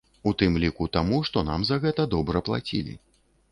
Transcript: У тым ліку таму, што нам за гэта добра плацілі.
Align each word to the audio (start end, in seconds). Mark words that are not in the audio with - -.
У 0.29 0.31
тым 0.41 0.55
ліку 0.63 0.87
таму, 0.97 1.19
што 1.29 1.45
нам 1.51 1.61
за 1.71 1.79
гэта 1.85 2.09
добра 2.17 2.45
плацілі. 2.51 2.99